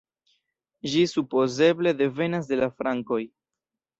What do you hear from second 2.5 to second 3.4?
de la frankoj.